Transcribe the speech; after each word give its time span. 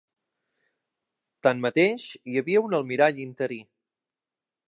Tanmateix, 1.47 2.07
hi 2.31 2.41
havia 2.41 2.65
un 2.69 2.75
almirall 2.79 3.23
interí. 3.29 3.61